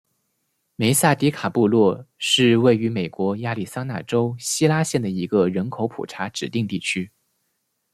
[0.75, 7.11] 梅萨迪卡布洛是位于美国亚利桑那州希拉县的一个人口普查指定地区。